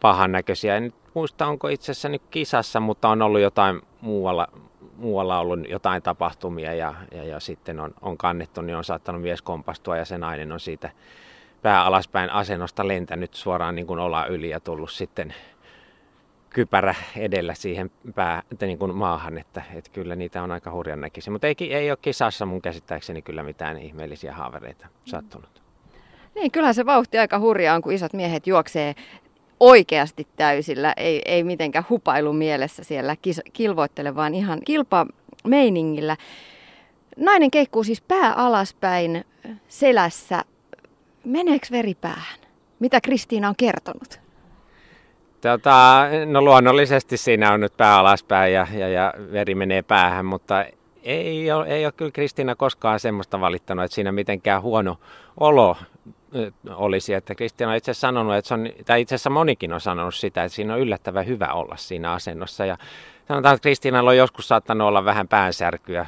pahan 0.00 0.32
näköisiä. 0.32 0.76
En 0.76 0.92
muista 1.14 1.46
onko 1.46 1.68
itse 1.68 1.92
asiassa 1.92 2.08
nyt 2.08 2.22
kisassa, 2.30 2.80
mutta 2.80 3.08
on 3.08 3.22
ollut 3.22 3.40
jotain 3.40 3.82
muualla, 4.00 4.48
muualla 4.96 5.38
ollut 5.38 5.68
jotain 5.68 6.02
tapahtumia 6.02 6.74
ja, 6.74 6.94
ja, 7.12 7.24
ja 7.24 7.40
sitten 7.40 7.80
on, 7.80 7.94
on 8.00 8.16
kannettu, 8.16 8.62
niin 8.62 8.76
on 8.76 8.84
saattanut 8.84 9.22
mies 9.22 9.42
kompastua 9.42 9.96
ja 9.96 10.04
se 10.04 10.18
nainen 10.18 10.52
on 10.52 10.60
siitä 10.60 10.90
pää 11.62 11.84
alaspäin 11.84 12.30
asennosta 12.30 12.88
lentänyt 12.88 13.34
suoraan 13.34 13.74
niin 13.74 13.86
kuin 13.86 14.00
olaa 14.00 14.26
yli 14.26 14.50
ja 14.50 14.60
tullut 14.60 14.90
sitten 14.90 15.34
kypärä 16.50 16.94
edellä 17.16 17.54
siihen 17.54 17.90
pää, 18.14 18.42
niin 18.60 18.78
kuin 18.78 18.96
maahan, 18.96 19.38
että, 19.38 19.62
että 19.74 19.90
kyllä 19.90 20.16
niitä 20.16 20.42
on 20.42 20.50
aika 20.50 20.70
hurjan 20.70 21.00
näkisi. 21.00 21.30
Mutta 21.30 21.46
ei, 21.46 21.54
ei 21.60 21.90
ole 21.90 21.98
kisassa 22.02 22.46
mun 22.46 22.62
käsittääkseni 22.62 23.22
kyllä 23.22 23.42
mitään 23.42 23.78
ihmeellisiä 23.78 24.32
haavereita 24.32 24.86
sattunut. 25.04 25.62
Niin, 26.34 26.50
kyllähän 26.50 26.74
se 26.74 26.86
vauhti 26.86 27.18
aika 27.18 27.38
hurjaa 27.38 27.76
on, 27.76 27.82
kun 27.82 27.92
isot 27.92 28.12
miehet 28.12 28.46
juoksee 28.46 28.94
oikeasti 29.64 30.26
täysillä, 30.36 30.92
ei, 30.96 31.22
ei 31.24 31.44
mitenkään 31.44 31.84
hupailu 31.90 32.32
mielessä 32.32 32.84
siellä 32.84 33.16
kis, 33.22 33.40
kilvoittele, 33.52 34.14
vaan 34.14 34.34
ihan 34.34 34.58
kilpameiningillä. 34.64 36.16
Nainen 37.16 37.50
keikkuu 37.50 37.84
siis 37.84 38.00
pää 38.00 38.32
alaspäin 38.32 39.24
selässä. 39.68 40.42
Meneekö 41.24 41.66
veri 41.70 41.94
päähän? 41.94 42.38
Mitä 42.78 43.00
Kristiina 43.00 43.48
on 43.48 43.56
kertonut? 43.56 44.20
Tota, 45.40 46.06
no 46.26 46.42
luonnollisesti 46.42 47.16
siinä 47.16 47.52
on 47.52 47.60
nyt 47.60 47.76
pää 47.76 47.98
alaspäin 47.98 48.52
ja, 48.52 48.66
ja, 48.72 48.88
ja 48.88 49.14
veri 49.32 49.54
menee 49.54 49.82
päähän, 49.82 50.26
mutta 50.26 50.64
ei 51.02 51.52
ole, 51.52 51.66
ei 51.66 51.86
ole 51.86 51.92
kyllä 51.92 52.10
Kristiina 52.10 52.54
koskaan 52.54 53.00
semmoista 53.00 53.40
valittanut, 53.40 53.84
että 53.84 53.94
siinä 53.94 54.12
mitenkään 54.12 54.62
huono 54.62 54.98
olo 55.40 55.76
olisi. 56.70 57.14
Että 57.14 57.34
Kristiina 57.34 57.70
on 57.70 57.76
itse 57.76 57.90
asiassa 57.90 58.08
sanonut, 58.08 58.34
että 58.34 58.48
se 58.48 58.54
on, 58.54 58.68
tai 58.86 59.00
itse 59.00 59.14
asiassa 59.14 59.30
monikin 59.30 59.72
on 59.72 59.80
sanonut 59.80 60.14
sitä, 60.14 60.44
että 60.44 60.56
siinä 60.56 60.74
on 60.74 60.80
yllättävän 60.80 61.26
hyvä 61.26 61.52
olla 61.52 61.76
siinä 61.76 62.12
asennossa. 62.12 62.66
Ja 62.66 62.78
sanotaan, 63.28 63.54
että 63.54 63.62
Kristiinalla 63.62 64.10
on 64.10 64.16
joskus 64.16 64.48
saattanut 64.48 64.88
olla 64.88 65.04
vähän 65.04 65.28
päänsärkyä 65.28 66.06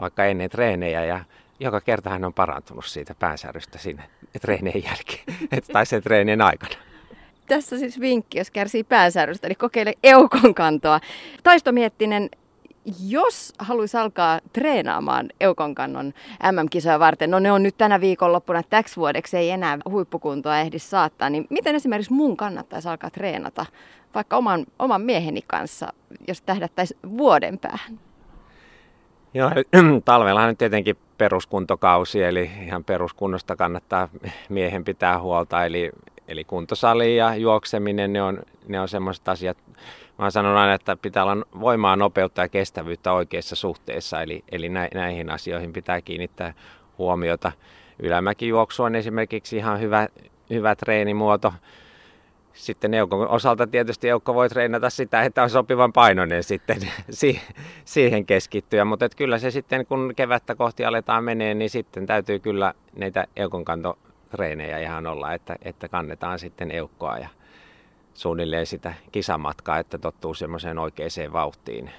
vaikka 0.00 0.24
ennen 0.24 0.50
treenejä 0.50 1.04
ja 1.04 1.24
joka 1.60 1.80
kerta 1.80 2.10
hän 2.10 2.24
on 2.24 2.34
parantunut 2.34 2.84
siitä 2.84 3.14
päänsärrystä 3.14 3.78
siinä 3.78 4.02
treenien 4.40 4.84
jälkeen, 4.84 5.24
tai 5.72 5.86
sen 5.86 6.02
treenien 6.02 6.42
aikana. 6.42 6.74
Tässä 7.46 7.78
siis 7.78 8.00
vinkki, 8.00 8.38
jos 8.38 8.50
kärsii 8.50 8.84
päänsärrystä, 8.84 9.46
eli 9.46 9.54
kokeile 9.54 9.94
eukon 10.02 10.54
kantoa. 10.54 11.00
Taistomiettinen 11.42 12.28
jos 13.08 13.52
haluaisi 13.58 13.96
alkaa 13.96 14.40
treenaamaan 14.52 15.28
eukonkannon 15.40 16.12
MM-kisoja 16.52 16.98
varten, 16.98 17.30
no 17.30 17.38
ne 17.38 17.52
on 17.52 17.62
nyt 17.62 17.78
tänä 17.78 18.00
viikonloppuna, 18.00 18.62
täksi 18.62 18.96
vuodeksi 18.96 19.36
ei 19.36 19.50
enää 19.50 19.78
huippukuntoa 19.90 20.58
ehdi 20.58 20.78
saattaa, 20.78 21.30
niin 21.30 21.46
miten 21.50 21.74
esimerkiksi 21.74 22.12
mun 22.12 22.36
kannattaisi 22.36 22.88
alkaa 22.88 23.10
treenata 23.10 23.66
vaikka 24.14 24.36
oman, 24.36 24.66
oman 24.78 25.02
mieheni 25.02 25.42
kanssa, 25.46 25.92
jos 26.28 26.42
tähdättäisiin 26.42 27.00
vuoden 27.18 27.58
päähän? 27.58 28.00
Joo, 29.34 29.50
talvellahan 30.04 30.48
nyt 30.48 30.58
tietenkin 30.58 30.96
peruskuntokausi, 31.18 32.22
eli 32.22 32.50
ihan 32.64 32.84
peruskunnosta 32.84 33.56
kannattaa 33.56 34.08
miehen 34.48 34.84
pitää 34.84 35.20
huolta, 35.20 35.64
eli, 35.64 35.90
eli 36.28 36.44
kuntosali 36.44 37.16
ja 37.16 37.34
juokseminen, 37.34 38.12
ne 38.12 38.22
on, 38.22 38.38
ne 38.68 38.80
on 38.80 38.88
semmoiset 38.88 39.28
asiat, 39.28 39.56
Mä 40.18 40.30
sanon 40.30 40.56
aina, 40.56 40.74
että 40.74 40.96
pitää 40.96 41.22
olla 41.24 41.46
voimaa, 41.60 41.96
nopeutta 41.96 42.42
ja 42.42 42.48
kestävyyttä 42.48 43.12
oikeissa 43.12 43.56
suhteissa, 43.56 44.22
eli, 44.22 44.44
eli 44.52 44.68
näihin 44.94 45.30
asioihin 45.30 45.72
pitää 45.72 46.00
kiinnittää 46.00 46.54
huomiota. 46.98 47.52
Ylämäkijuoksu 47.98 48.82
on 48.82 48.94
esimerkiksi 48.94 49.56
ihan 49.56 49.80
hyvä, 49.80 50.08
hyvä 50.50 50.74
treenimuoto. 50.74 51.52
Sitten 52.52 52.94
Eukon 52.94 53.28
osalta 53.28 53.66
tietysti 53.66 54.08
Eukko 54.08 54.34
voi 54.34 54.48
treenata 54.48 54.90
sitä, 54.90 55.22
että 55.22 55.42
on 55.42 55.50
sopivan 55.50 55.92
painoinen 55.92 56.44
sitten 56.44 56.78
siihen 57.84 58.26
keskittyä. 58.26 58.84
Mutta 58.84 59.08
kyllä 59.16 59.38
se 59.38 59.50
sitten, 59.50 59.86
kun 59.86 60.12
kevättä 60.16 60.54
kohti 60.54 60.84
aletaan 60.84 61.24
menee, 61.24 61.54
niin 61.54 61.70
sitten 61.70 62.06
täytyy 62.06 62.38
kyllä 62.38 62.74
näitä 62.96 63.26
Eukon 63.36 63.64
kantotreenejä 63.64 64.78
ihan 64.78 65.06
olla, 65.06 65.34
että, 65.34 65.56
että 65.62 65.88
kannetaan 65.88 66.38
sitten 66.38 66.70
Eukkoa 66.70 67.18
ja 67.18 67.28
suunnilleen 68.18 68.66
sitä 68.66 68.94
kisamatkaa, 69.12 69.78
että 69.78 69.98
tottuu 69.98 70.34
semmoiseen 70.34 70.78
oikeaan 70.78 71.32
vauhtiin. 71.32 71.90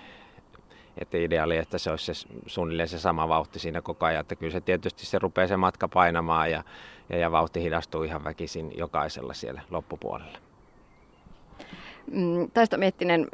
Että 0.97 1.17
ideaali, 1.17 1.57
että 1.57 1.77
se 1.77 1.91
olisi 1.91 2.13
se, 2.13 2.27
suunnilleen 2.45 2.87
se 2.89 2.99
sama 2.99 3.29
vauhti 3.29 3.59
siinä 3.59 3.81
koko 3.81 4.05
ajan. 4.05 4.21
Että 4.21 4.35
kyllä 4.35 4.51
se 4.51 4.61
tietysti 4.61 5.05
se 5.05 5.19
rupeaa 5.19 5.47
se 5.47 5.57
matka 5.57 5.87
painamaan 5.87 6.51
ja, 6.51 6.63
ja, 7.09 7.17
ja 7.17 7.31
vauhti 7.31 7.61
hidastuu 7.61 8.03
ihan 8.03 8.23
väkisin 8.23 8.77
jokaisella 8.77 9.33
siellä 9.33 9.61
loppupuolella. 9.69 10.37
Mm, 12.11 12.51
Taista 12.53 12.77
Miettinen, 12.77 13.27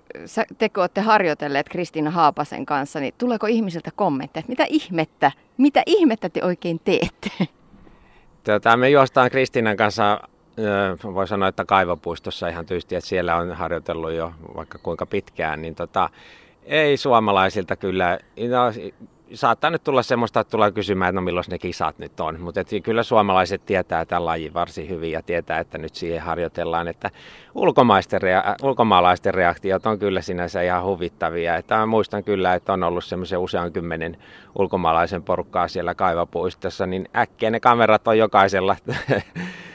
te 0.57 0.69
kun 0.69 0.83
olette 0.83 1.01
harjoitelleet 1.01 1.69
Kristiina 1.69 2.11
Haapasen 2.11 2.65
kanssa, 2.65 2.99
niin 2.99 3.13
tuleeko 3.17 3.47
ihmisiltä 3.47 3.91
kommentteja, 3.95 4.39
että 4.39 4.49
mitä 4.49 4.65
ihmettä, 4.69 5.31
mitä 5.57 5.83
ihmettä 5.85 6.29
te 6.29 6.43
oikein 6.43 6.81
teette? 6.83 7.29
Tota, 8.43 8.77
me 8.77 8.89
juostaan 8.89 9.31
Kristiinan 9.31 9.77
kanssa 9.77 10.19
voi 11.13 11.27
sanoa, 11.27 11.47
että 11.47 11.65
kaivopuistossa 11.65 12.47
ihan 12.47 12.65
tyysti, 12.65 12.95
että 12.95 13.07
siellä 13.07 13.35
on 13.35 13.51
harjoitellut 13.51 14.11
jo 14.11 14.31
vaikka 14.55 14.77
kuinka 14.83 15.05
pitkään, 15.05 15.61
niin 15.61 15.75
tota, 15.75 16.09
ei 16.63 16.97
suomalaisilta 16.97 17.75
kyllä, 17.75 18.19
no, 18.49 18.91
saattaa 19.33 19.69
nyt 19.69 19.83
tulla 19.83 20.03
semmoista, 20.03 20.39
että 20.39 20.51
tulee 20.51 20.71
kysymään, 20.71 21.09
että 21.09 21.21
no 21.21 21.25
milloin 21.25 21.45
ne 21.49 21.57
kisat 21.57 21.99
nyt 21.99 22.19
on, 22.19 22.39
mutta 22.39 22.61
kyllä 22.83 23.03
suomalaiset 23.03 23.65
tietää 23.65 24.05
tämän 24.05 24.25
lajin 24.25 24.53
varsin 24.53 24.89
hyvin 24.89 25.11
ja 25.11 25.21
tietää, 25.21 25.59
että 25.59 25.77
nyt 25.77 25.95
siihen 25.95 26.21
harjoitellaan, 26.21 26.87
että 26.87 27.11
ulkomaisten 27.55 28.21
rea- 28.21 28.55
ulkomaalaisten 28.63 29.33
reaktiot 29.33 29.85
on 29.85 29.99
kyllä 29.99 30.21
sinänsä 30.21 30.61
ihan 30.61 30.83
huvittavia, 30.83 31.55
että 31.55 31.85
muistan 31.85 32.23
kyllä, 32.23 32.53
että 32.53 32.73
on 32.73 32.83
ollut 32.83 33.03
semmoisen 33.03 33.39
usean 33.39 33.71
kymmenen 33.71 34.17
ulkomaalaisen 34.55 35.23
porukkaa 35.23 35.67
siellä 35.67 35.95
kaivapuistossa, 35.95 36.85
niin 36.85 37.09
äkkiä 37.15 37.49
ne 37.49 37.59
kamerat 37.59 38.07
on 38.07 38.17
jokaisella 38.17 38.75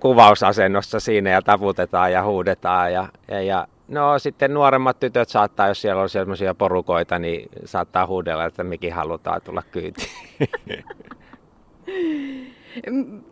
kuvausasennossa 0.00 1.00
siinä 1.00 1.30
ja 1.30 1.42
taputetaan 1.42 2.12
ja 2.12 2.24
huudetaan. 2.24 2.92
Ja, 2.92 3.08
ja, 3.28 3.42
ja 3.42 3.66
no 3.88 4.18
sitten 4.18 4.54
nuoremmat 4.54 5.00
tytöt 5.00 5.28
saattaa, 5.28 5.68
jos 5.68 5.82
siellä 5.82 6.02
on 6.02 6.08
sellaisia 6.08 6.54
porukoita, 6.54 7.18
niin 7.18 7.48
saattaa 7.64 8.06
huudella, 8.06 8.44
että 8.44 8.64
mikin 8.64 8.92
halutaan 8.92 9.40
tulla 9.42 9.62
kyytiin. 9.70 10.10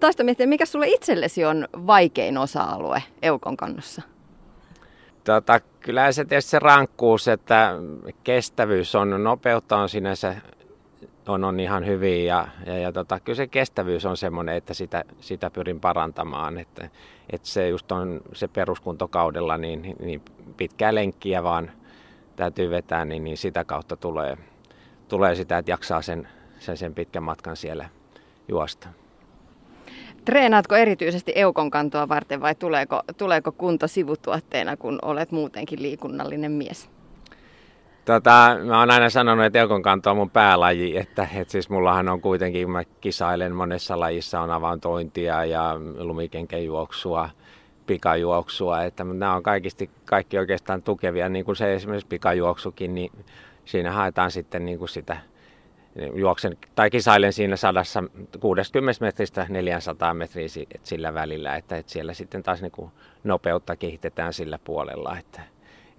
Taista 0.00 0.24
miettiä, 0.24 0.46
mikä 0.46 0.66
sulle 0.66 0.88
itsellesi 0.88 1.44
on 1.44 1.68
vaikein 1.86 2.38
osa-alue 2.38 3.02
Eukon 3.22 3.56
kannossa? 3.56 4.02
Tota, 5.24 5.60
kyllä 5.80 6.12
se 6.12 6.24
tietysti 6.24 6.50
se 6.50 6.58
rankkuus, 6.58 7.28
että 7.28 7.74
kestävyys 8.24 8.94
on, 8.94 9.24
nopeutta 9.24 9.76
on 9.76 9.88
sinänsä 9.88 10.36
on, 11.30 11.44
on 11.44 11.60
ihan 11.60 11.86
hyvin 11.86 12.26
ja, 12.26 12.48
ja, 12.66 12.78
ja 12.78 12.92
tota, 12.92 13.20
kyllä 13.20 13.36
se 13.36 13.46
kestävyys 13.46 14.06
on 14.06 14.16
semmoinen, 14.16 14.56
että 14.56 14.74
sitä, 14.74 15.04
sitä 15.20 15.50
pyrin 15.50 15.80
parantamaan, 15.80 16.58
että, 16.58 16.90
että 17.30 17.48
se 17.48 17.68
just 17.68 17.92
on 17.92 18.20
se 18.32 18.48
peruskuntokaudella 18.48 19.58
niin, 19.58 19.96
niin 20.00 20.22
pitkää 20.56 20.94
lenkkiä 20.94 21.42
vaan 21.42 21.70
täytyy 22.36 22.70
vetää, 22.70 23.04
niin, 23.04 23.24
niin 23.24 23.36
sitä 23.36 23.64
kautta 23.64 23.96
tulee, 23.96 24.36
tulee 25.08 25.34
sitä, 25.34 25.58
että 25.58 25.70
jaksaa 25.70 26.02
sen, 26.02 26.28
sen, 26.58 26.76
sen 26.76 26.94
pitkän 26.94 27.22
matkan 27.22 27.56
siellä 27.56 27.88
juosta. 28.48 28.88
Treenaatko 30.24 30.76
erityisesti 30.76 31.32
eukon 31.34 31.70
kantoa 31.70 32.08
varten 32.08 32.40
vai 32.40 32.54
tuleeko, 32.54 33.02
tuleeko 33.16 33.52
kunto 33.52 33.88
sivutuotteena, 33.88 34.76
kun 34.76 34.98
olet 35.02 35.32
muutenkin 35.32 35.82
liikunnallinen 35.82 36.52
mies? 36.52 36.90
Tota, 38.04 38.56
mä 38.64 38.80
oon 38.80 38.90
aina 38.90 39.10
sanonut, 39.10 39.44
että 39.44 39.58
elkonkanto 39.58 40.10
on 40.10 40.16
mun 40.16 40.30
päälaji, 40.30 40.96
että, 40.98 41.28
että 41.34 41.52
siis 41.52 41.70
mullahan 41.70 42.08
on 42.08 42.20
kuitenkin, 42.20 42.70
mä 42.70 42.84
kisailen 43.00 43.54
monessa 43.54 44.00
lajissa, 44.00 44.40
on 44.40 44.50
avantointia 44.50 45.44
ja 45.44 45.76
lumikenkäjuoksua, 45.98 47.30
pikajuoksua, 47.86 48.82
että 48.82 49.04
nämä 49.04 49.34
on 49.34 49.42
kaikista, 49.42 49.84
kaikki 50.04 50.38
oikeastaan 50.38 50.82
tukevia, 50.82 51.28
niin 51.28 51.44
kuin 51.44 51.56
se 51.56 51.74
esimerkiksi 51.74 52.06
pikajuoksukin, 52.06 52.94
niin 52.94 53.12
siinä 53.64 53.92
haetaan 53.92 54.30
sitten 54.30 54.64
niin 54.64 54.78
kuin 54.78 54.88
sitä 54.88 55.16
juoksen 56.14 56.56
tai 56.74 56.90
kisailen 56.90 57.32
siinä 57.32 57.56
160 57.56 59.04
metristä 59.04 59.46
400 59.48 60.14
metriä 60.14 60.48
sillä 60.82 61.14
välillä, 61.14 61.56
että, 61.56 61.76
että 61.76 61.92
siellä 61.92 62.14
sitten 62.14 62.42
taas 62.42 62.62
niin 62.62 62.72
kuin 62.72 62.90
nopeutta 63.24 63.76
kehitetään 63.76 64.32
sillä 64.32 64.58
puolella, 64.64 65.18
että, 65.18 65.40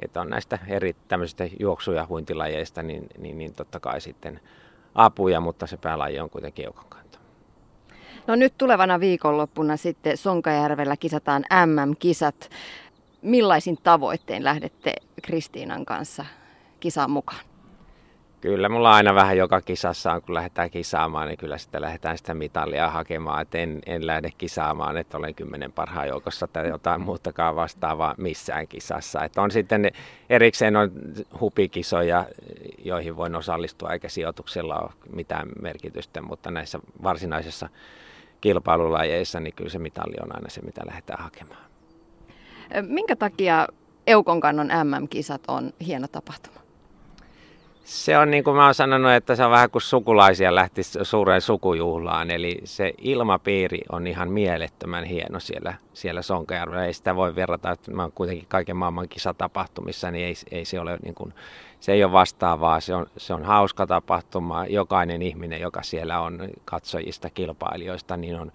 että 0.01 0.21
on 0.21 0.29
näistä 0.29 0.59
eri 0.67 0.95
tämmöisistä 1.07 1.47
juoksu- 1.59 1.91
ja 1.91 2.05
huintilajeista, 2.09 2.83
niin, 2.83 3.07
niin, 3.17 3.37
niin 3.37 3.53
totta 3.53 3.79
kai 3.79 4.01
sitten 4.01 4.39
apuja, 4.95 5.39
mutta 5.39 5.67
se 5.67 5.77
päälaji 5.77 6.19
on 6.19 6.29
kuitenkin 6.29 6.65
kanto. 6.89 7.17
No 8.27 8.35
nyt 8.35 8.53
tulevana 8.57 8.99
viikonloppuna 8.99 9.77
sitten 9.77 10.17
Sonkajärvellä 10.17 10.97
kisataan 10.97 11.43
MM-kisat. 11.65 12.49
Millaisin 13.21 13.77
tavoitteen 13.83 14.43
lähdette 14.43 14.93
Kristiinan 15.21 15.85
kanssa 15.85 16.25
kisaan 16.79 17.11
mukaan? 17.11 17.50
Kyllä 18.41 18.69
mulla 18.69 18.93
aina 18.93 19.15
vähän 19.15 19.37
joka 19.37 19.61
kisassa 19.61 20.13
on, 20.13 20.21
kun 20.21 20.35
lähdetään 20.35 20.69
kisaamaan, 20.69 21.27
niin 21.27 21.37
kyllä 21.37 21.57
sitten 21.57 21.81
lähdetään 21.81 22.17
sitä 22.17 22.33
mitalia 22.33 22.89
hakemaan. 22.89 23.41
Et 23.41 23.55
en, 23.55 23.79
en 23.85 24.07
lähde 24.07 24.29
kisaamaan, 24.37 24.97
että 24.97 25.17
olen 25.17 25.35
kymmenen 25.35 25.71
parhaan 25.71 26.07
joukossa 26.07 26.47
tai 26.47 26.67
jotain 26.67 27.01
muutakaan 27.01 27.55
vastaavaa 27.55 28.15
missään 28.17 28.67
kisassa. 28.67 29.23
Et 29.23 29.37
on 29.37 29.51
sitten 29.51 29.91
erikseen 30.29 30.75
on 30.75 30.91
hupikisoja, 31.39 32.25
joihin 32.83 33.17
voin 33.17 33.35
osallistua, 33.35 33.93
eikä 33.93 34.09
sijoituksella 34.09 34.79
ole 34.79 34.91
mitään 35.15 35.49
merkitystä, 35.61 36.21
mutta 36.21 36.51
näissä 36.51 36.79
varsinaisissa 37.03 37.69
kilpailulajeissa, 38.41 39.39
niin 39.39 39.53
kyllä 39.53 39.69
se 39.69 39.79
mitali 39.79 40.15
on 40.23 40.35
aina 40.35 40.49
se, 40.49 40.61
mitä 40.61 40.81
lähdetään 40.85 41.23
hakemaan. 41.23 41.65
Minkä 42.81 43.15
takia 43.15 43.67
Eukon 44.07 44.39
kannon 44.39 44.67
MM-kisat 44.67 45.41
on 45.47 45.73
hieno 45.85 46.07
tapahtuma? 46.07 46.70
Se 47.83 48.17
on 48.17 48.31
niin 48.31 48.43
kuin 48.43 48.55
mä 48.55 48.65
oon 48.65 48.73
sanonut, 48.73 49.11
että 49.11 49.35
se 49.35 49.45
on 49.45 49.51
vähän 49.51 49.69
kuin 49.69 49.81
sukulaisia 49.81 50.55
lähti 50.55 50.81
suureen 50.83 51.41
sukujuhlaan. 51.41 52.31
Eli 52.31 52.61
se 52.63 52.93
ilmapiiri 52.97 53.81
on 53.91 54.07
ihan 54.07 54.31
mielettömän 54.31 55.03
hieno 55.03 55.39
siellä, 55.39 55.73
siellä 55.93 56.21
Sonkajärvellä. 56.21 56.85
Ei 56.85 56.93
sitä 56.93 57.15
voi 57.15 57.35
verrata, 57.35 57.71
että 57.71 57.91
mä 57.91 58.01
oon 58.01 58.11
kuitenkin 58.11 58.45
kaiken 58.47 58.77
maailman 58.77 59.09
kisatapahtumissa, 59.09 60.11
niin 60.11 60.25
ei, 60.25 60.33
ei 60.51 60.65
se 60.65 60.79
ole 60.79 60.97
niin 61.03 61.15
kuin, 61.15 61.33
se 61.79 61.91
ei 61.91 62.03
ole 62.03 62.11
vastaavaa. 62.11 62.79
Se 62.79 62.95
on, 62.95 63.05
se 63.17 63.33
on 63.33 63.43
hauska 63.43 63.87
tapahtuma. 63.87 64.65
Jokainen 64.65 65.21
ihminen, 65.21 65.61
joka 65.61 65.83
siellä 65.83 66.19
on 66.19 66.49
katsojista, 66.65 67.29
kilpailijoista, 67.29 68.17
niin 68.17 68.39
on 68.39 68.51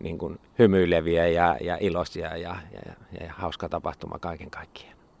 niin 0.00 0.18
kuin 0.18 0.40
hymyileviä 0.58 1.26
ja, 1.28 1.56
ja 1.60 1.78
iloisia 1.80 2.36
ja, 2.36 2.56
ja, 2.72 2.92
ja 3.20 3.32
hauska 3.32 3.68
tapahtuma 3.68 4.18
kaiken 4.18 4.50
kaikkiaan. 4.50 4.93